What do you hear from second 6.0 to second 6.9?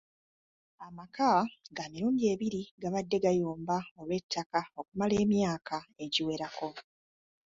egiwerako.